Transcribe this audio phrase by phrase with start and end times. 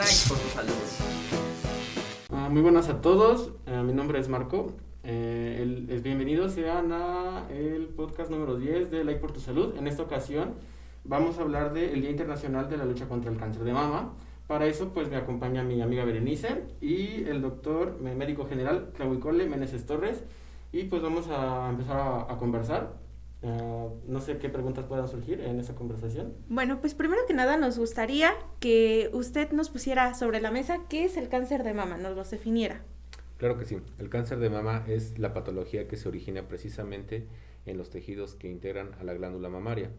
[0.00, 0.72] Like por tu salud.
[2.32, 4.72] Ah, muy buenas a todos, eh, mi nombre es Marco.
[5.04, 9.74] Eh, el- bienvenidos sean a el podcast número 10 de Like por tu Salud.
[9.76, 10.54] En esta ocasión
[11.04, 14.12] vamos a hablar del Día Internacional de la Lucha contra el Cáncer de Mama.
[14.46, 19.86] Para eso pues me acompaña mi amiga Berenice y el doctor médico general Clauicole Meneses
[19.86, 20.24] Torres.
[20.72, 22.94] Y pues vamos a empezar a, a conversar.
[23.42, 26.34] Ah, no sé qué preguntas puedan surgir en esa conversación.
[26.48, 31.04] Bueno, pues primero que nada nos gustaría que usted nos pusiera sobre la mesa qué
[31.04, 32.82] es el cáncer de mama, nos lo definiera.
[33.38, 33.78] Claro que sí.
[33.98, 37.26] El cáncer de mama es la patología que se origina precisamente
[37.64, 39.90] en los tejidos que integran a la glándula mamaria,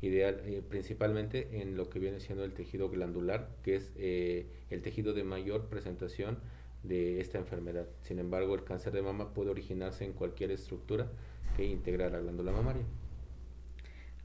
[0.00, 4.80] ideal, eh, principalmente en lo que viene siendo el tejido glandular, que es eh, el
[4.80, 6.38] tejido de mayor presentación
[6.82, 7.86] de esta enfermedad.
[8.00, 11.10] Sin embargo, el cáncer de mama puede originarse en cualquier estructura
[11.56, 12.84] que integra la glándula mamaria.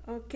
[0.08, 0.36] Ok,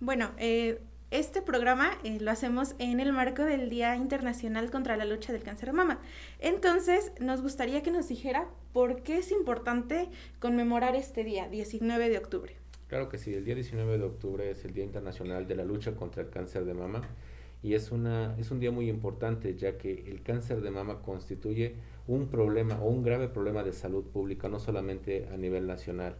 [0.00, 5.04] bueno, eh, este programa eh, lo hacemos en el marco del Día Internacional contra la
[5.04, 6.00] Lucha del Cáncer de Mama.
[6.40, 10.08] Entonces, nos gustaría que nos dijera por qué es importante
[10.40, 12.56] conmemorar este día, 19 de octubre.
[12.88, 15.94] Claro que sí, el día 19 de octubre es el Día Internacional de la Lucha
[15.94, 17.02] contra el Cáncer de Mama
[17.62, 21.76] y es, una, es un día muy importante ya que el cáncer de mama constituye
[22.08, 26.16] un problema o un grave problema de salud pública, no solamente a nivel nacional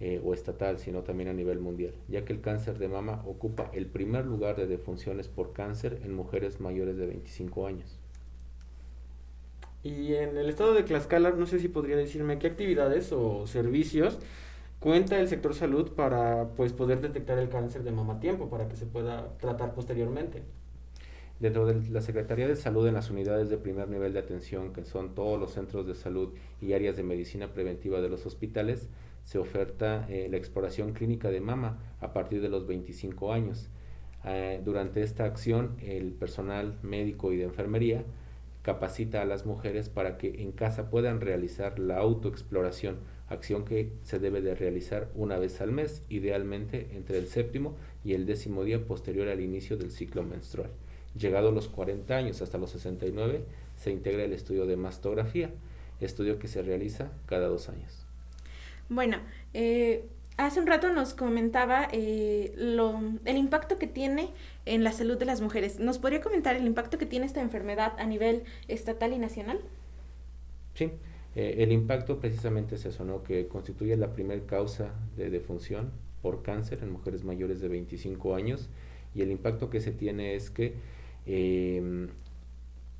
[0.00, 3.70] eh, o estatal, sino también a nivel mundial, ya que el cáncer de mama ocupa
[3.72, 7.98] el primer lugar de defunciones por cáncer en mujeres mayores de 25 años.
[9.82, 14.18] Y en el estado de Tlaxcala, no sé si podría decirme qué actividades o servicios
[14.80, 18.68] cuenta el sector salud para pues poder detectar el cáncer de mama a tiempo para
[18.68, 20.42] que se pueda tratar posteriormente.
[21.40, 24.84] Dentro de la Secretaría de Salud en las unidades de primer nivel de atención, que
[24.84, 28.88] son todos los centros de salud y áreas de medicina preventiva de los hospitales,
[29.28, 33.68] se oferta eh, la exploración clínica de mama a partir de los 25 años.
[34.24, 38.04] Eh, durante esta acción, el personal médico y de enfermería
[38.62, 44.18] capacita a las mujeres para que en casa puedan realizar la autoexploración, acción que se
[44.18, 48.86] debe de realizar una vez al mes, idealmente entre el séptimo y el décimo día
[48.86, 50.70] posterior al inicio del ciclo menstrual.
[51.14, 53.44] Llegado los 40 años hasta los 69,
[53.76, 55.50] se integra el estudio de mastografía,
[56.00, 58.07] estudio que se realiza cada dos años.
[58.88, 59.18] Bueno,
[59.54, 64.30] eh, hace un rato nos comentaba eh, lo, el impacto que tiene
[64.64, 65.78] en la salud de las mujeres.
[65.78, 69.60] ¿Nos podría comentar el impacto que tiene esta enfermedad a nivel estatal y nacional?
[70.74, 70.92] Sí,
[71.34, 73.22] eh, el impacto precisamente es eso, ¿no?
[73.22, 75.90] que constituye la primer causa de defunción
[76.22, 78.68] por cáncer en mujeres mayores de 25 años
[79.14, 80.74] y el impacto que se tiene es que
[81.26, 82.08] eh,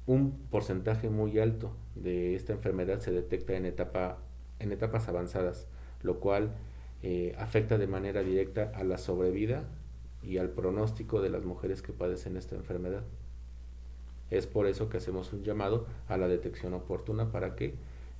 [0.06, 4.18] un porcentaje muy alto de esta enfermedad se detecta en, etapa,
[4.58, 5.68] en etapas avanzadas,
[6.02, 6.50] lo cual
[7.02, 9.64] eh, afecta de manera directa a la sobrevida
[10.22, 13.02] y al pronóstico de las mujeres que padecen esta enfermedad.
[14.30, 17.74] Es por eso que hacemos un llamado a la detección oportuna para que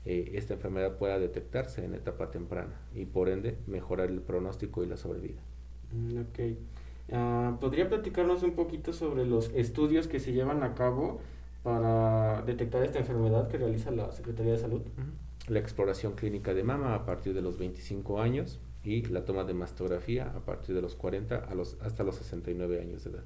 [0.07, 4.87] eh, esta enfermedad pueda detectarse en etapa temprana y por ende mejorar el pronóstico y
[4.87, 5.41] la sobrevida.
[5.93, 6.57] Mm, Ok.
[7.11, 11.21] Ah, ¿Podría platicarnos un poquito sobre los estudios que se llevan a cabo
[11.63, 14.83] para detectar esta enfermedad que realiza la Secretaría de Salud?
[15.49, 19.55] La exploración clínica de mama a partir de los 25 años y la toma de
[19.55, 23.25] mastografía a partir de los 40 a los, hasta los 69 años de edad.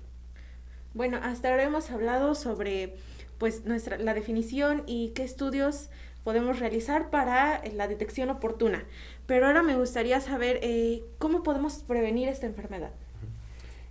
[0.95, 2.95] Bueno, hasta ahora hemos hablado sobre
[3.39, 5.89] pues nuestra la definición y qué estudios
[6.23, 8.85] podemos realizar para la detección oportuna.
[9.27, 12.93] Pero ahora me gustaría saber eh, cómo podemos prevenir esta enfermedad.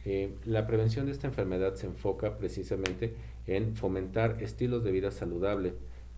[0.05, 3.13] Eh, la prevención de esta enfermedad se enfoca precisamente
[3.45, 5.73] en fomentar estilos de vida saludable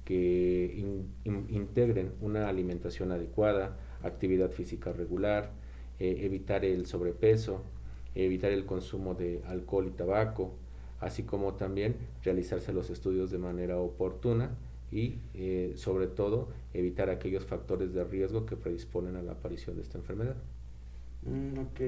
[0.05, 5.51] que in- in- integren una alimentación adecuada, actividad física regular,
[5.99, 7.61] eh, evitar el sobrepeso,
[8.15, 10.53] evitar el consumo de alcohol y tabaco,
[10.99, 14.51] así como también realizarse los estudios de manera oportuna
[14.91, 19.81] y eh, sobre todo evitar aquellos factores de riesgo que predisponen a la aparición de
[19.83, 20.35] esta enfermedad.
[21.23, 21.81] Mm, ok.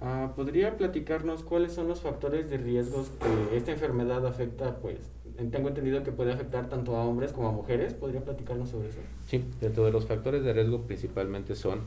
[0.00, 3.10] Ah, ¿Podría platicarnos cuáles son los factores de riesgos
[3.50, 4.78] que esta enfermedad afecta?
[4.80, 7.94] Pues tengo entendido que puede afectar tanto a hombres como a mujeres.
[7.94, 8.98] ¿Podría platicarnos sobre eso?
[9.26, 11.80] Sí, dentro de los factores de riesgo principalmente son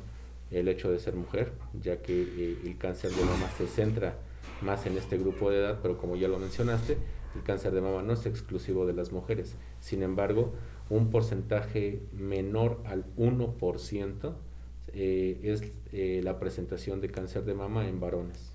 [0.51, 4.15] el hecho de ser mujer, ya que eh, el cáncer de mama se centra
[4.61, 6.97] más en este grupo de edad, pero como ya lo mencionaste,
[7.35, 9.55] el cáncer de mama no es exclusivo de las mujeres.
[9.79, 10.53] Sin embargo,
[10.89, 14.33] un porcentaje menor al 1%
[14.93, 18.53] eh, es eh, la presentación de cáncer de mama en varones.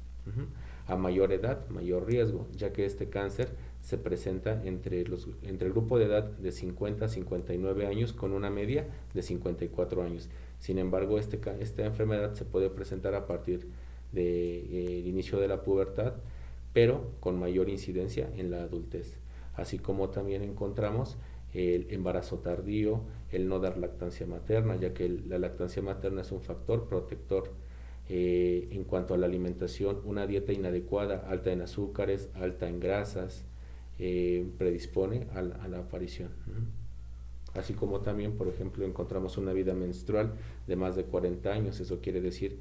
[0.87, 3.49] A mayor edad, mayor riesgo, ya que este cáncer
[3.81, 8.33] se presenta entre, los, entre el grupo de edad de 50 a 59 años con
[8.33, 10.29] una media de 54 años.
[10.59, 13.69] Sin embargo, este, esta enfermedad se puede presentar a partir
[14.13, 16.15] del inicio de la pubertad,
[16.73, 19.19] pero con mayor incidencia en la adultez.
[19.55, 21.17] así como también encontramos
[21.53, 23.01] el embarazo tardío,
[23.31, 27.53] el no dar lactancia materna, ya que la lactancia materna es un factor protector
[28.09, 33.45] eh, en cuanto a la alimentación, una dieta inadecuada, alta en azúcares, alta en grasas,
[33.99, 36.31] eh, predispone a la, aparición.
[37.55, 40.33] Así como también, por ejemplo, encontramos una vida menstrual
[40.67, 42.59] de más de 40 años, eso quiere decir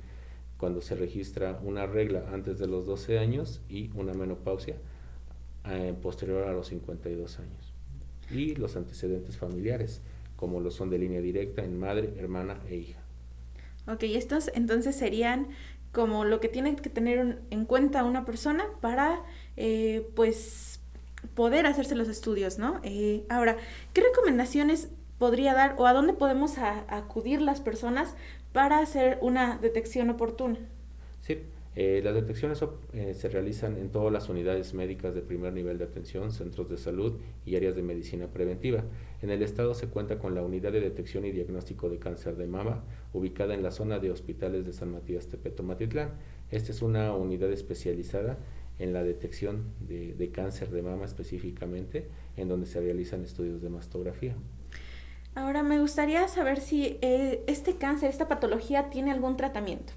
[0.57, 4.77] cuando se registra una regla antes de los 12 años y una menopausia
[5.69, 7.73] eh, posterior a los 52 años.
[8.31, 10.01] Y los antecedentes familiares,
[10.37, 13.02] como lo son de línea directa en madre, hermana e hija.
[13.87, 15.47] Ok, estos entonces serían
[15.91, 19.21] como lo que tiene que tener en cuenta una persona para,
[19.57, 20.79] eh, pues,
[21.35, 22.79] poder hacerse los estudios, ¿no?
[22.83, 23.57] Eh, ahora,
[23.93, 24.89] ¿qué recomendaciones
[25.19, 28.15] podría dar o a dónde podemos acudir las personas
[28.51, 30.57] para hacer una detección oportuna?
[31.21, 31.39] Sí,
[31.75, 35.85] eh, las detecciones eh, se realizan en todas las unidades médicas de primer nivel de
[35.85, 38.83] atención, centros de salud y áreas de medicina preventiva.
[39.23, 42.45] En el estado se cuenta con la unidad de detección y diagnóstico de cáncer de
[42.45, 46.11] mama, ubicada en la zona de hospitales de San Matías Tepeto Matitlán.
[46.51, 48.37] Esta es una unidad especializada
[48.77, 54.35] en la detección de, cáncer de mama específicamente, en donde se realizan estudios de mastografía.
[55.35, 59.93] Ahora me gustaría saber si eh, este cáncer, esta patología, tiene algún tratamiento.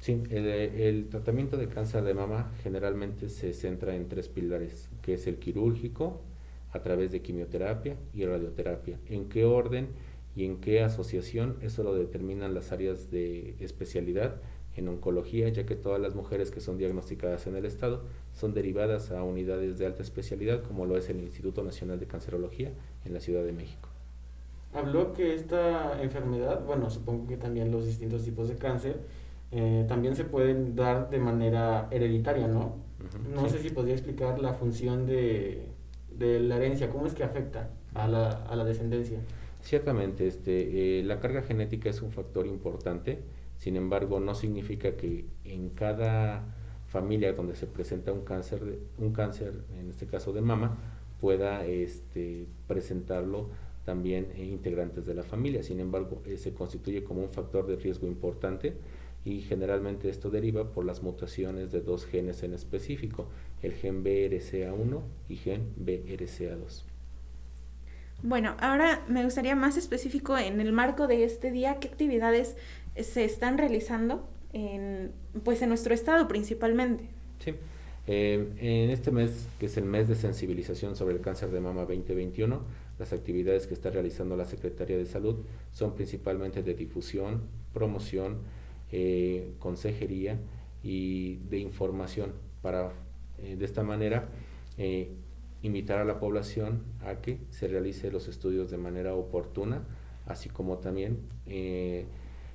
[0.00, 5.26] Sí, el, tratamiento de cáncer de mama generalmente se centra en tres pilares, que es
[5.26, 6.22] el quirúrgico,
[6.72, 8.98] a través de quimioterapia y radioterapia.
[9.10, 9.88] ¿En qué orden
[10.34, 11.56] y en qué asociación?
[11.60, 14.36] Eso lo determinan las áreas de especialidad
[14.76, 19.10] en oncología, ya que todas las mujeres que son diagnosticadas en el estado son derivadas
[19.10, 22.72] a unidades de alta especialidad, como lo es el Instituto Nacional de Cancerología
[23.04, 23.90] en la Ciudad de México.
[24.72, 29.00] Habló que esta enfermedad, bueno, supongo que también los distintos tipos de cáncer,
[29.52, 32.76] eh, también se pueden dar de manera hereditaria, ¿no?
[33.34, 35.66] no sé si podría explicar la función de,
[36.16, 39.18] de, la herencia, cómo es que afecta a la, a la descendencia.
[39.62, 43.22] Ciertamente, este, eh, la carga genética es un factor importante,
[43.56, 46.44] sin embargo, no significa que en cada
[46.86, 50.78] familia donde se presenta un cáncer, un cáncer, en este caso de mama,
[51.20, 53.50] pueda este, presentarlo
[53.84, 55.62] también integrantes de la familia.
[55.62, 58.74] Sin embargo, eh, se constituye como un factor de riesgo importante
[59.24, 63.28] y generalmente esto deriva por las mutaciones de dos genes en específico,
[63.62, 66.84] el gen BRCA1 y gen BRCA2.
[68.22, 72.56] Bueno, ahora me gustaría más específico en el marco de este día, ¿qué actividades
[72.96, 75.12] se están realizando en,
[75.42, 77.08] pues en nuestro estado principalmente?
[77.38, 77.54] Sí,
[78.06, 81.82] eh, en este mes, que es el mes de sensibilización sobre el cáncer de mama
[81.82, 82.60] 2021,
[82.98, 85.36] las actividades que está realizando la Secretaría de Salud
[85.72, 88.38] son principalmente de difusión, promoción,
[88.92, 90.40] eh, consejería
[90.82, 92.92] y de información para
[93.38, 94.28] eh, de esta manera
[94.78, 95.12] eh,
[95.62, 99.84] invitar a la población a que se realice los estudios de manera oportuna,
[100.26, 101.20] así como también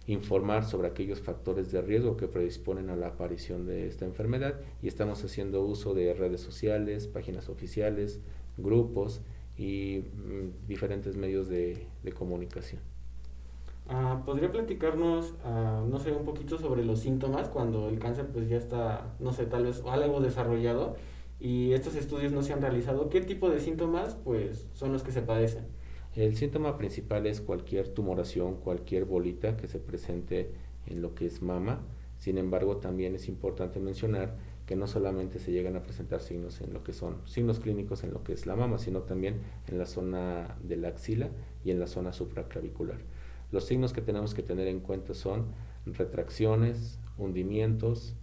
[0.08, 4.88] informar sobre aquellos factores de riesgo que predisponen a la aparición de esta enfermedad y
[4.88, 8.20] estamos haciendo uso de redes sociales, páginas oficiales,
[8.58, 9.22] grupos
[9.58, 11.88] y mm, diferentes medios de
[12.18, 12.95] comunicación.
[13.88, 18.50] Ah, ¿Podría platicarnos, ah, no sé, un poquito sobre los síntomas cuando el cáncer pues
[18.50, 20.96] ya está, no sé, tal vez algo desarrollado
[21.40, 23.10] y estos estudios no se han realizado?
[23.10, 25.68] ¿Qué tipo de síntomas pues son los que se padecen?
[26.16, 30.52] El síntoma principal es cualquier tumoración, cualquier bolita que se presente
[30.88, 31.82] en lo que es mama.
[32.18, 36.74] Sin embargo, también es importante mencionar que no solamente se llegan a presentar signos en
[36.74, 39.86] lo que son signos clínicos en lo que es la mama, sino también en la
[39.86, 41.30] zona de la axila
[41.64, 42.98] y en la zona supraclavicular.
[43.56, 45.46] Los signos que tenemos que tener en cuenta son
[45.86, 48.14] retracciones, hundimientos,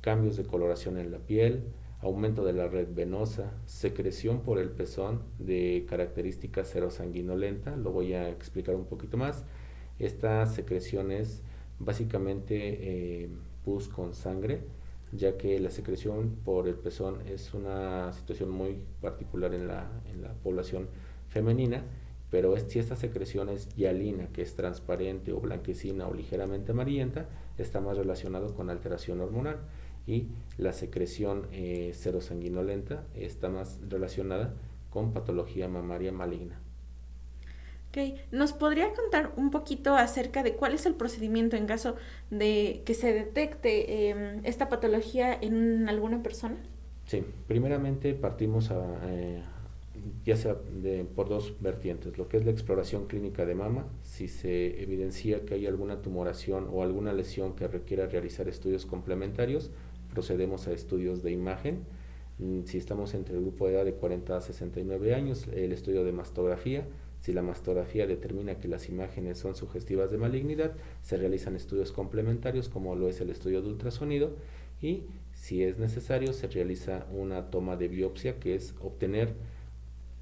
[0.00, 1.64] cambios de coloración en la piel,
[2.00, 8.30] aumento de la red venosa, secreción por el pezón de característica serosanguinolenta, lo voy a
[8.30, 9.44] explicar un poquito más.
[9.98, 11.42] Esta secreción es
[11.78, 13.28] básicamente eh,
[13.66, 14.62] pus con sangre,
[15.12, 20.22] ya que la secreción por el pezón es una situación muy particular en la, en
[20.22, 20.88] la población
[21.28, 21.84] femenina
[22.34, 27.80] pero si esta secreción es hialina, que es transparente o blanquecina o ligeramente amarillenta, está
[27.80, 29.60] más relacionado con alteración hormonal
[30.04, 30.26] y
[30.58, 34.52] la secreción eh, serosanguinolenta está más relacionada
[34.90, 36.60] con patología mamaria maligna.
[37.90, 38.16] Okay.
[38.32, 41.94] ¿Nos podría contar un poquito acerca de cuál es el procedimiento en caso
[42.32, 46.56] de que se detecte em, esta patología en alguna persona?
[47.06, 49.40] Sí, primeramente partimos a, eh,
[50.24, 54.28] ya sea de, por dos vertientes, lo que es la exploración clínica de mama, si
[54.28, 59.70] se evidencia que hay alguna tumoración o alguna lesión que requiera realizar estudios complementarios,
[60.10, 61.84] procedemos a estudios de imagen
[62.38, 66.04] Mm, si estamos entre el grupo de edad de 40 a 69 años, el estudio
[66.04, 66.86] de mastografía.
[67.20, 70.72] Si la mastografía determina que las imágenes son sugestivas de malignidad,
[71.02, 74.36] se realizan estudios complementarios como lo es el estudio de ultrasonido
[74.82, 79.34] y si es necesario se realiza una toma de biopsia que es obtener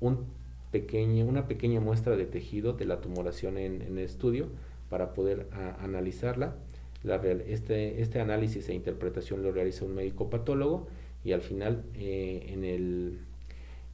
[0.02, 0.26] un
[0.70, 4.48] pequeño, una pequeña muestra de tejido de la tumoración en, el estudio
[4.90, 5.46] para poder
[5.80, 6.56] analizarla.
[7.02, 10.86] La este, este análisis e interpretación lo realiza un médico patólogo
[11.24, 13.18] y al final eh, en, el,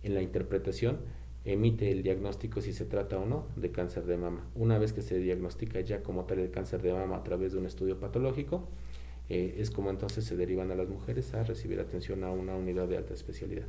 [0.03, 0.99] en la interpretación
[1.45, 4.47] emite el diagnóstico si se trata o no de cáncer de mama.
[4.55, 7.59] Una vez que se diagnostica ya como tal el cáncer de mama a través de
[7.59, 8.69] un estudio patológico,
[9.29, 12.89] eh, es como entonces se derivan a las mujeres a recibir atención a una unidad
[12.89, 13.67] de alta especialidad.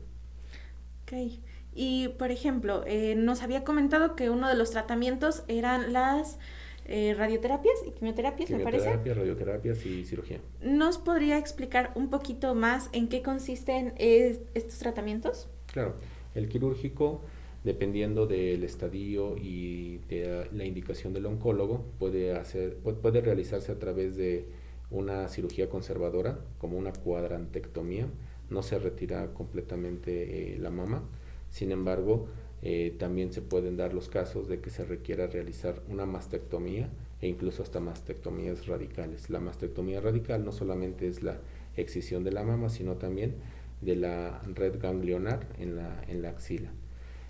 [1.03, 1.39] Ok.
[1.74, 6.40] Y, por ejemplo, eh, nos había comentado que uno de los tratamientos eran las
[6.86, 8.92] eh, radioterapias y quimioterapias, me parece.
[9.14, 10.40] radioterapias y cirugía.
[10.64, 15.48] ¿Nos podría explicar un poquito más en qué consisten estos tratamientos?
[15.72, 15.94] Claro,
[16.34, 17.22] el quirúrgico,
[17.64, 24.18] dependiendo del estadio y de la indicación del oncólogo, puede, hacer, puede realizarse a través
[24.18, 24.48] de
[24.90, 28.08] una cirugía conservadora, como una cuadrantectomía.
[28.50, 31.04] No se retira completamente eh, la mama,
[31.50, 32.27] sin embargo,
[32.62, 36.89] eh, también se pueden dar los casos de que se requiera realizar una mastectomía
[37.22, 39.29] e incluso hasta mastectomías radicales.
[39.29, 41.39] La mastectomía radical no solamente es la
[41.77, 43.36] excisión de la mama, sino también
[43.82, 46.72] de la red ganglionar en la, en la axila.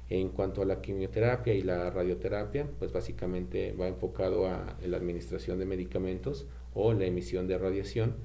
[0.09, 5.59] En cuanto a la quimioterapia y la radioterapia, pues básicamente va enfocado a la administración
[5.59, 8.15] de medicamentos o la emisión de radiación,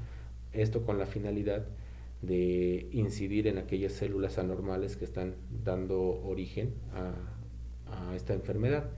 [0.54, 1.83] esto con la finalidad de
[2.32, 8.90] incidir en aquellas células anormales que están dando origen a, a esta enfermedad.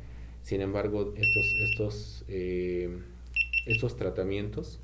[0.43, 2.89] Sin embargo, estos, estos, eh,
[3.67, 4.81] estos tratamientos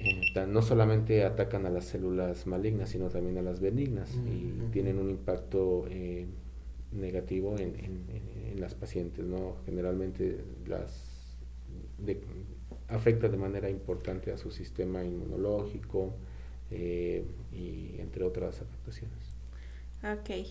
[0.00, 4.98] eh, no solamente atacan a las células malignas, sino también a las benignas y tienen
[4.98, 6.26] un impacto eh,
[6.92, 9.24] negativo en, en, las pacientes.
[9.24, 9.56] ¿no?
[9.66, 11.36] Generalmente las
[12.88, 16.14] afecta de manera importante a su sistema inmunológico,
[16.74, 19.18] eh, y entre otras afectaciones.
[20.02, 20.48] Ok.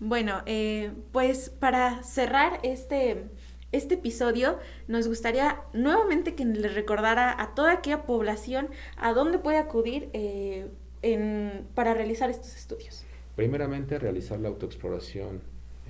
[0.00, 3.24] Bueno, eh, pues para cerrar este,
[3.72, 9.56] este episodio, nos gustaría nuevamente que le recordara a toda aquella población a dónde puede
[9.56, 10.66] acudir eh,
[11.00, 13.04] en, para realizar estos estudios.
[13.34, 15.40] Primeramente, realizar la autoexploración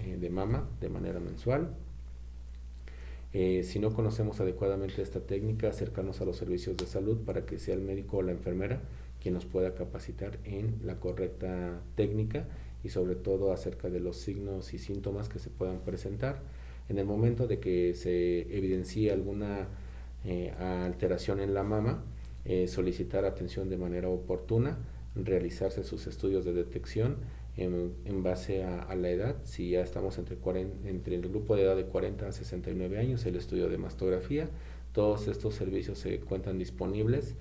[0.03, 1.75] de mama de manera mensual.
[3.33, 7.75] si no conocemos adecuadamente esta técnica, acercarnos a los servicios de salud para que sea
[7.75, 8.81] el médico o la enfermera
[9.23, 12.47] quien nos pueda capacitar en la correcta técnica
[12.83, 16.43] y sobre todo acerca de los signos y síntomas que se puedan presentar.
[16.89, 19.69] En el momento de que se evidencie alguna
[20.25, 22.03] eh, alteración en la mama,
[22.45, 24.79] eh, solicitar atención de manera oportuna,
[25.15, 27.19] realizarse sus estudios de detección
[27.57, 30.37] en, en base a, la edad, si ya estamos entre,
[30.85, 34.49] entre el grupo de edad de 40 a 69 años, el estudio de mastografía,
[34.93, 37.37] todos estos servicios se encuentran disponibles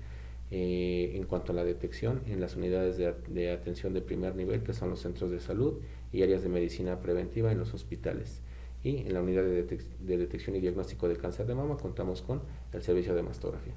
[0.54, 4.74] eh, en cuanto a la detección en las unidades de, atención de primer nivel, que
[4.74, 5.80] son los centros de salud
[6.12, 8.42] y áreas de medicina preventiva en los hospitales.
[8.84, 12.42] Y en la unidad de, de detección y diagnóstico de cáncer de mama contamos con
[12.74, 13.72] el servicio de mastografía.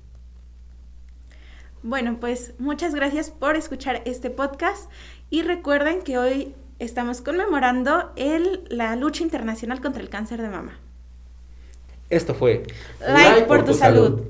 [1.81, 4.91] Bueno, pues muchas gracias por escuchar este podcast
[5.29, 10.77] y recuerden que hoy estamos conmemorando el, la lucha internacional contra el cáncer de mama.
[12.09, 12.63] Esto fue
[12.99, 14.23] Like, por, tu, salud.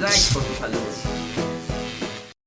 [0.00, 0.79] Por tu salud.